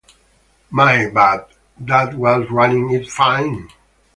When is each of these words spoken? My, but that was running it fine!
My, 0.71 1.11
but 1.13 1.51
that 1.79 2.15
was 2.15 2.49
running 2.49 2.89
it 2.89 3.07
fine! 3.07 3.69